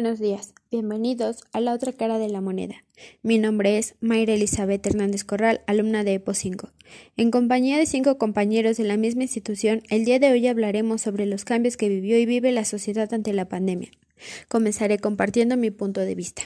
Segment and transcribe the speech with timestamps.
[0.00, 2.84] Buenos días, bienvenidos a la otra cara de la moneda.
[3.22, 6.70] Mi nombre es Mayra Elizabeth Hernández Corral, alumna de EPO 5.
[7.18, 11.26] En compañía de cinco compañeros de la misma institución, el día de hoy hablaremos sobre
[11.26, 13.90] los cambios que vivió y vive la sociedad ante la pandemia.
[14.48, 16.44] Comenzaré compartiendo mi punto de vista.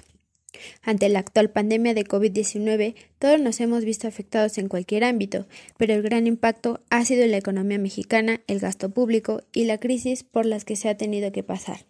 [0.82, 5.46] Ante la actual pandemia de COVID-19, todos nos hemos visto afectados en cualquier ámbito,
[5.78, 9.78] pero el gran impacto ha sido en la economía mexicana, el gasto público y la
[9.78, 11.86] crisis por las que se ha tenido que pasar.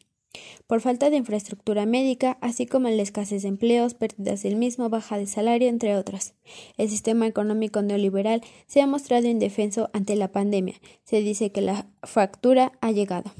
[0.67, 5.19] Por falta de infraestructura médica, así como la escasez de empleos, pérdidas del mismo, baja
[5.19, 6.35] de salario, entre otras.
[6.77, 10.75] El sistema económico neoliberal se ha mostrado indefenso ante la pandemia.
[11.05, 13.33] Se dice que la fractura ha llegado.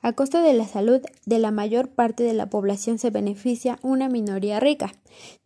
[0.00, 4.08] A costa de la salud de la mayor parte de la población se beneficia una
[4.08, 4.92] minoría rica,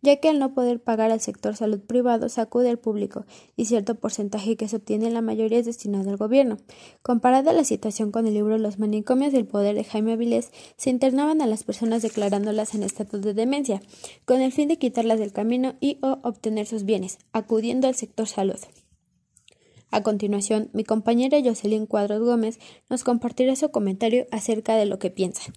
[0.03, 3.95] ya que al no poder pagar al sector salud privado sacude al público y cierto
[3.95, 6.57] porcentaje que se obtiene en la mayoría es destinado al gobierno.
[7.01, 11.41] Comparada la situación con el libro Los manicomios del poder de Jaime Avilés, se internaban
[11.41, 13.81] a las personas declarándolas en estatus de demencia,
[14.25, 18.27] con el fin de quitarlas del camino y o obtener sus bienes, acudiendo al sector
[18.27, 18.59] salud.
[19.93, 22.57] A continuación, mi compañera Jocelyn Cuadros Gómez
[22.89, 25.53] nos compartirá su comentario acerca de lo que piensa.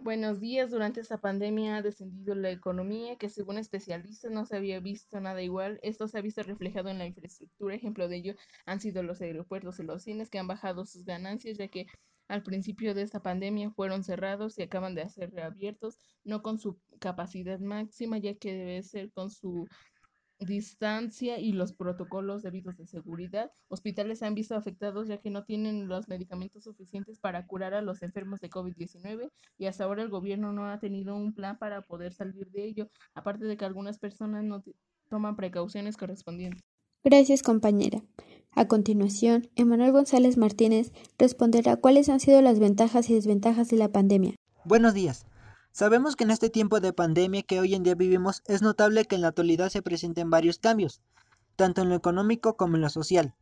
[0.00, 0.72] Buenos días.
[0.72, 5.42] Durante esta pandemia ha descendido la economía, que según especialistas no se había visto nada
[5.42, 5.78] igual.
[5.84, 7.76] Esto se ha visto reflejado en la infraestructura.
[7.76, 8.34] Ejemplo de ello
[8.66, 11.86] han sido los aeropuertos y los cines que han bajado sus ganancias, ya que
[12.26, 16.80] al principio de esta pandemia fueron cerrados y acaban de ser reabiertos, no con su
[16.98, 19.68] capacidad máxima, ya que debe ser con su
[20.40, 23.52] distancia y los protocolos debidos de seguridad.
[23.68, 27.82] Hospitales se han visto afectados ya que no tienen los medicamentos suficientes para curar a
[27.82, 31.82] los enfermos de COVID-19 y hasta ahora el gobierno no ha tenido un plan para
[31.82, 34.62] poder salir de ello, aparte de que algunas personas no
[35.08, 36.62] toman precauciones correspondientes.
[37.02, 38.02] Gracias, compañera.
[38.52, 43.90] A continuación, Emanuel González Martínez responderá cuáles han sido las ventajas y desventajas de la
[43.90, 44.36] pandemia.
[44.64, 45.26] Buenos días.
[45.76, 49.16] Sabemos que en este tiempo de pandemia que hoy en día vivimos es notable que
[49.16, 51.00] en la actualidad se presenten varios cambios,
[51.56, 53.34] tanto en lo económico como en lo social.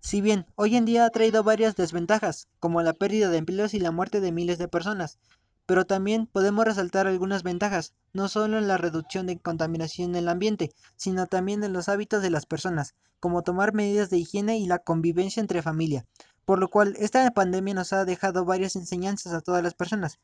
[0.00, 3.80] Si bien hoy en día ha traído varias desventajas, como la pérdida de empleos y
[3.80, 5.18] la muerte de miles de personas,
[5.66, 10.28] pero también podemos resaltar algunas ventajas, no solo en la reducción de contaminación en el
[10.30, 14.64] ambiente, sino también en los hábitos de las personas, como tomar medidas de higiene y
[14.64, 16.06] la convivencia entre familia,
[16.46, 20.18] por lo cual esta pandemia nos ha dejado varias enseñanzas a todas las personas,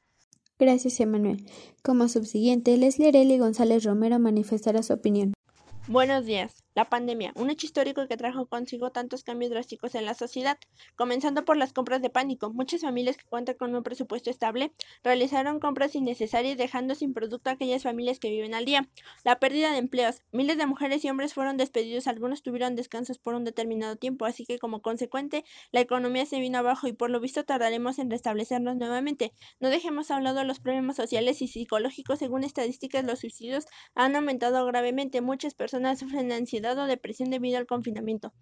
[0.61, 1.43] Gracias, Emanuel.
[1.83, 5.33] Como subsiguiente, Leslie Areli González Romero manifestará su opinión.
[5.89, 6.63] Buenos días.
[6.81, 10.59] La pandemia, un hecho histórico que trajo consigo tantos cambios drásticos en la sociedad,
[10.97, 12.49] comenzando por las compras de pánico.
[12.55, 14.73] Muchas familias que cuentan con un presupuesto estable
[15.05, 18.89] realizaron compras innecesarias dejando sin producto a aquellas familias que viven al día.
[19.25, 20.23] La pérdida de empleos.
[20.33, 24.47] Miles de mujeres y hombres fueron despedidos, algunos tuvieron descansos por un determinado tiempo, así
[24.47, 28.77] que como consecuente la economía se vino abajo y por lo visto tardaremos en restablecernos
[28.77, 29.35] nuevamente.
[29.59, 32.21] No dejemos a un lado los problemas sociales y psicológicos.
[32.21, 35.21] Según estadísticas, los suicidios han aumentado gravemente.
[35.21, 36.37] Muchas personas sufren de
[36.71, 38.33] ansiedad o depresión debido al confinamiento,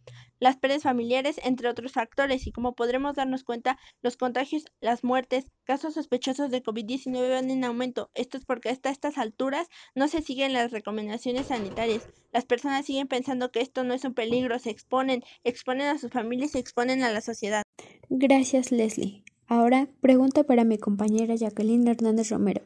[0.40, 5.46] las pérdidas familiares, entre otros factores, y como podremos darnos cuenta, los contagios, las muertes,
[5.64, 8.10] casos sospechosos de COVID-19 van en aumento.
[8.14, 12.08] Esto es porque hasta estas alturas no se siguen las recomendaciones sanitarias.
[12.32, 16.10] Las personas siguen pensando que esto no es un peligro, se exponen, exponen a sus
[16.10, 17.62] familias, se exponen a la sociedad.
[18.08, 19.24] Gracias, Leslie.
[19.46, 22.62] Ahora, pregunta para mi compañera Jacqueline Hernández Romero.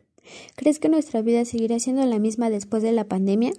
[0.56, 3.52] ¿Crees que nuestra vida seguirá siendo la misma después de la pandemia?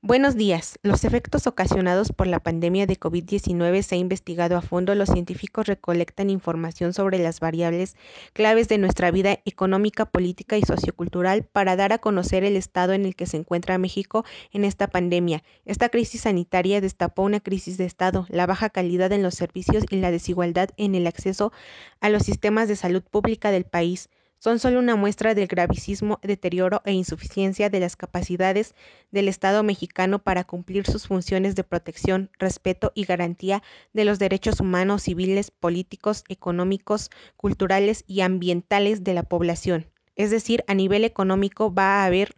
[0.00, 0.78] Buenos días.
[0.84, 4.94] Los efectos ocasionados por la pandemia de COVID-19 se ha investigado a fondo.
[4.94, 7.96] Los científicos recolectan información sobre las variables
[8.32, 13.06] claves de nuestra vida económica, política y sociocultural para dar a conocer el estado en
[13.06, 15.42] el que se encuentra México en esta pandemia.
[15.64, 19.96] Esta crisis sanitaria destapó una crisis de Estado, la baja calidad en los servicios y
[19.96, 21.52] la desigualdad en el acceso
[22.00, 26.82] a los sistemas de salud pública del país son solo una muestra del gravísimo deterioro
[26.84, 28.74] e insuficiencia de las capacidades
[29.10, 33.62] del Estado mexicano para cumplir sus funciones de protección, respeto y garantía
[33.92, 39.86] de los derechos humanos, civiles, políticos, económicos, culturales y ambientales de la población.
[40.16, 42.34] Es decir, a nivel económico va a haber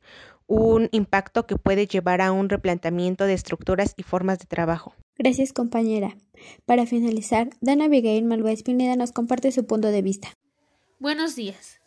[0.46, 4.94] un impacto que puede llevar a un replanteamiento de estructuras y formas de trabajo.
[5.16, 6.16] Gracias, compañera.
[6.66, 10.28] Para finalizar, Dana Abigail Malváez Pineda nos comparte su punto de vista.
[10.98, 11.79] Buenos días.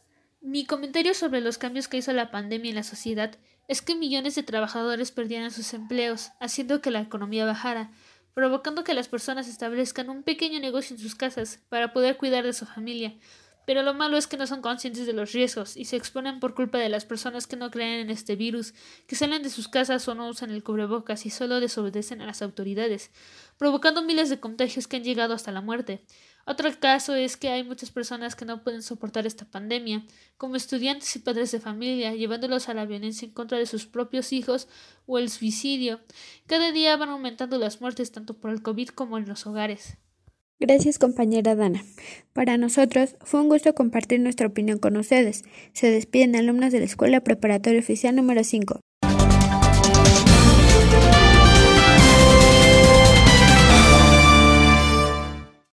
[0.45, 3.37] Mi comentario sobre los cambios que hizo la pandemia en la sociedad
[3.69, 7.91] es que millones de trabajadores perdieran sus empleos, haciendo que la economía bajara,
[8.33, 12.51] provocando que las personas establezcan un pequeño negocio en sus casas para poder cuidar de
[12.51, 13.15] su familia.
[13.65, 16.53] Pero lo malo es que no son conscientes de los riesgos y se exponen por
[16.53, 18.73] culpa de las personas que no creen en este virus,
[19.07, 22.41] que salen de sus casas o no usan el cubrebocas y solo desobedecen a las
[22.41, 23.11] autoridades,
[23.57, 26.05] provocando miles de contagios que han llegado hasta la muerte.
[26.45, 30.03] Otro caso es que hay muchas personas que no pueden soportar esta pandemia,
[30.37, 34.33] como estudiantes y padres de familia, llevándolos a la violencia en contra de sus propios
[34.33, 34.67] hijos
[35.05, 36.01] o el suicidio.
[36.45, 39.97] Cada día van aumentando las muertes tanto por el COVID como en los hogares.
[40.59, 41.83] Gracias compañera Dana.
[42.31, 45.43] Para nosotros fue un gusto compartir nuestra opinión con ustedes.
[45.73, 48.79] Se despiden alumnos de la Escuela Preparatoria Oficial número 5.